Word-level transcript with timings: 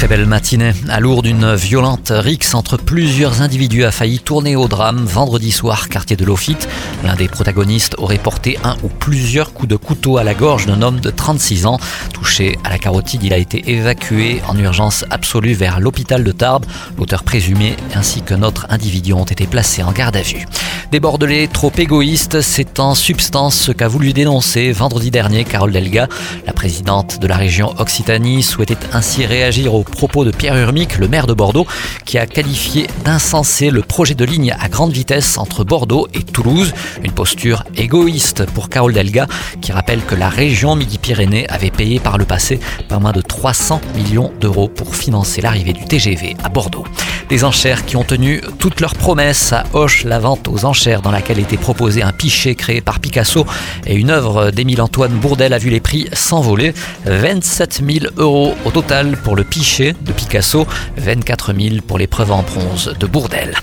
Très 0.00 0.08
belle 0.08 0.24
matinée. 0.24 0.72
À 0.88 0.98
Lourdes, 0.98 1.26
une 1.26 1.54
violente 1.54 2.10
rixe 2.10 2.54
entre 2.54 2.78
plusieurs 2.78 3.42
individus 3.42 3.84
a 3.84 3.90
failli 3.90 4.18
tourner 4.18 4.56
au 4.56 4.66
drame 4.66 5.04
vendredi 5.04 5.52
soir, 5.52 5.90
quartier 5.90 6.16
de 6.16 6.24
Laufite. 6.24 6.70
L'un 7.04 7.16
des 7.16 7.28
protagonistes 7.28 7.96
aurait 7.98 8.16
porté 8.16 8.58
un 8.64 8.78
ou 8.82 8.88
plusieurs 8.88 9.52
coups 9.52 9.68
de 9.68 9.76
couteau 9.76 10.16
à 10.16 10.24
la 10.24 10.32
gorge 10.32 10.64
d'un 10.64 10.80
homme 10.80 11.00
de 11.00 11.10
36 11.10 11.66
ans. 11.66 11.78
Touché 12.14 12.58
à 12.64 12.70
la 12.70 12.78
carotide, 12.78 13.24
il 13.24 13.34
a 13.34 13.36
été 13.36 13.72
évacué 13.72 14.40
en 14.48 14.56
urgence 14.56 15.04
absolue 15.10 15.52
vers 15.52 15.80
l'hôpital 15.80 16.24
de 16.24 16.32
Tarbes. 16.32 16.64
L'auteur 16.96 17.22
présumé 17.22 17.76
ainsi 17.94 18.22
qu'un 18.22 18.42
autre 18.42 18.66
individu 18.70 19.12
ont 19.12 19.24
été 19.24 19.46
placés 19.46 19.82
en 19.82 19.92
garde 19.92 20.16
à 20.16 20.22
vue. 20.22 20.46
Des 20.90 20.98
Bordelais 20.98 21.46
trop 21.46 21.70
égoïstes, 21.78 22.40
c'est 22.40 22.80
en 22.80 22.96
substance 22.96 23.54
ce 23.54 23.70
qu'a 23.70 23.86
voulu 23.86 24.12
dénoncer 24.12 24.72
vendredi 24.72 25.12
dernier 25.12 25.44
Carole 25.44 25.70
Delga. 25.70 26.08
La 26.46 26.52
présidente 26.52 27.20
de 27.20 27.28
la 27.28 27.36
région 27.36 27.72
Occitanie 27.78 28.42
souhaitait 28.42 28.76
ainsi 28.92 29.24
réagir 29.24 29.72
aux 29.74 29.84
propos 29.84 30.24
de 30.24 30.32
Pierre 30.32 30.56
Urmic, 30.56 30.98
le 30.98 31.06
maire 31.06 31.28
de 31.28 31.32
Bordeaux, 31.32 31.64
qui 32.06 32.18
a 32.18 32.26
qualifié 32.26 32.88
d'insensé 33.04 33.70
le 33.70 33.82
projet 33.82 34.14
de 34.14 34.24
ligne 34.24 34.52
à 34.58 34.68
grande 34.68 34.90
vitesse 34.90 35.38
entre 35.38 35.62
Bordeaux 35.62 36.08
et 36.12 36.24
Toulouse. 36.24 36.72
Une 37.04 37.12
posture 37.12 37.62
égoïste 37.76 38.46
pour 38.46 38.68
Carole 38.68 38.92
Delga, 38.92 39.28
qui 39.60 39.70
rappelle 39.70 40.00
que 40.02 40.16
la 40.16 40.28
région 40.28 40.74
Midi-Pyrénées 40.74 41.48
avait 41.50 41.70
payé 41.70 42.00
par 42.00 42.18
le 42.18 42.24
passé 42.24 42.58
pas 42.88 42.98
moins 42.98 43.12
de 43.12 43.20
300 43.20 43.80
millions 43.94 44.32
d'euros 44.40 44.66
pour 44.66 44.96
financer 44.96 45.40
l'arrivée 45.40 45.72
du 45.72 45.84
TGV 45.84 46.36
à 46.42 46.48
Bordeaux. 46.48 46.84
Des 47.30 47.44
enchères 47.44 47.86
qui 47.86 47.94
ont 47.94 48.02
tenu 48.02 48.40
toutes 48.58 48.80
leurs 48.80 48.96
promesses 48.96 49.52
à 49.52 49.62
Hoche, 49.72 50.02
la 50.02 50.18
vente 50.18 50.48
aux 50.48 50.64
enchères 50.64 51.00
dans 51.00 51.12
laquelle 51.12 51.38
était 51.38 51.56
proposé 51.56 52.02
un 52.02 52.10
pichet 52.10 52.56
créé 52.56 52.80
par 52.80 52.98
Picasso 52.98 53.46
et 53.86 53.94
une 53.94 54.10
œuvre 54.10 54.50
d'Émile-Antoine 54.50 55.12
Bourdel 55.12 55.52
a 55.52 55.58
vu 55.58 55.70
les 55.70 55.78
prix 55.78 56.08
s'envoler. 56.12 56.74
27 57.04 57.82
000 57.88 58.12
euros 58.16 58.56
au 58.64 58.72
total 58.72 59.16
pour 59.16 59.36
le 59.36 59.44
pichet 59.44 59.94
de 60.00 60.10
Picasso, 60.10 60.66
24 60.96 61.54
000 61.54 61.76
pour 61.86 61.98
l'épreuve 61.98 62.32
en 62.32 62.42
bronze 62.42 62.94
de 62.98 63.06
Bourdel. 63.06 63.54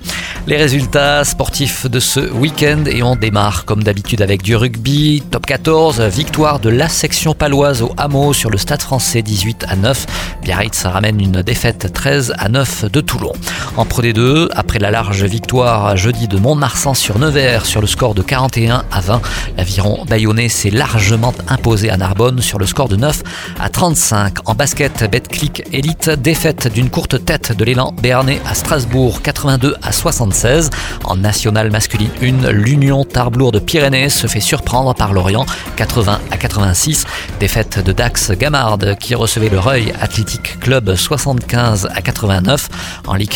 Les 0.47 0.55
résultats 0.55 1.25
sportifs 1.25 1.87
de 1.87 1.99
ce 1.99 2.21
week-end 2.21 2.85
et 2.85 3.03
on 3.03 3.17
démarre 3.17 3.65
comme 3.65 3.83
d'habitude 3.83 4.21
avec 4.21 4.43
du 4.43 4.55
rugby. 4.55 5.21
Top 5.29 5.45
14, 5.45 5.99
victoire 6.03 6.61
de 6.61 6.69
la 6.69 6.87
section 6.87 7.33
paloise 7.33 7.81
au 7.81 7.91
hameau 7.97 8.31
sur 8.31 8.49
le 8.49 8.57
stade 8.57 8.81
français 8.81 9.21
18 9.21 9.65
à 9.67 9.75
9. 9.75 10.05
Biarritz 10.43 10.85
ramène 10.85 11.19
une 11.19 11.41
défaite 11.41 11.91
13 11.91 12.33
à 12.37 12.47
9 12.47 12.85
de 12.89 13.01
Toulon. 13.01 13.33
En 13.75 13.85
Pro 13.85 14.01
D2, 14.01 14.47
après 14.55 14.79
la 14.79 14.91
large 14.91 15.23
victoire 15.23 15.95
jeudi 15.97 16.27
de 16.27 16.37
Mont-Marsan 16.37 16.93
sur 16.93 17.19
Nevers 17.19 17.65
sur 17.65 17.81
le 17.81 17.87
score 17.87 18.15
de 18.15 18.21
41 18.21 18.83
à 18.91 19.01
20, 19.01 19.21
l'aviron 19.57 20.05
d'Ayonné 20.05 20.49
s'est 20.49 20.69
largement 20.69 21.33
imposé 21.47 21.89
à 21.89 21.97
Narbonne 21.97 22.41
sur 22.41 22.59
le 22.59 22.65
score 22.65 22.87
de 22.87 22.95
9 22.95 23.23
à 23.59 23.69
35. 23.69 24.37
En 24.45 24.55
basket, 24.55 25.09
Betclic 25.11 25.63
Elite, 25.71 26.09
défaite 26.09 26.71
d'une 26.73 26.89
courte 26.89 27.23
tête 27.23 27.55
de 27.55 27.63
l'élan 27.63 27.93
béarnais 28.01 28.41
à 28.45 28.53
Strasbourg 28.53 29.21
82 29.21 29.75
à 29.81 29.91
76. 29.91 30.69
En 31.03 31.15
nationale 31.15 31.71
masculine 31.71 32.09
1, 32.21 32.51
l'Union 32.51 33.03
Tarblour 33.03 33.51
de 33.51 33.59
Pyrénées 33.59 34.09
se 34.09 34.27
fait 34.27 34.39
surprendre 34.39 34.93
par 34.93 35.13
Lorient 35.13 35.45
80 35.75 36.19
à 36.31 36.37
86. 36.37 37.05
Défaite 37.39 37.83
de 37.83 37.91
Dax 37.91 38.31
Gamard 38.31 38.77
qui 38.99 39.15
recevait 39.15 39.49
le 39.49 39.59
Reuil 39.59 39.93
Athletic 40.01 40.59
Club 40.59 40.95
75 40.95 41.89
à 41.93 42.01
89. 42.01 42.69
En 43.07 43.15
Ligue 43.15 43.33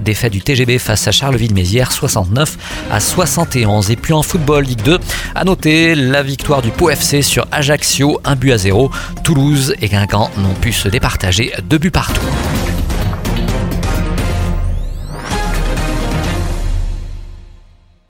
défaite 0.00 0.32
du 0.32 0.42
TGB 0.42 0.78
face 0.78 1.06
à 1.08 1.12
Charleville-Mézières 1.12 1.92
69 1.92 2.56
à 2.90 3.00
71. 3.00 3.90
Et 3.90 3.96
puis 3.96 4.12
en 4.12 4.22
football 4.22 4.64
Ligue 4.64 4.82
2, 4.82 4.98
à 5.34 5.44
noter 5.44 5.94
la 5.94 6.22
victoire 6.22 6.62
du 6.62 6.70
Pau 6.70 6.90
FC 6.90 7.22
sur 7.22 7.46
Ajaccio, 7.52 8.20
un 8.24 8.36
but 8.36 8.52
à 8.52 8.58
zéro. 8.58 8.90
Toulouse 9.22 9.74
et 9.80 9.88
Guingamp 9.88 10.30
n'ont 10.38 10.54
pu 10.54 10.72
se 10.72 10.88
départager 10.88 11.52
deux 11.68 11.78
buts 11.78 11.90
partout. 11.90 12.20